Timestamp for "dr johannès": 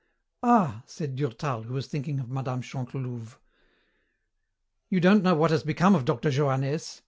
6.05-6.99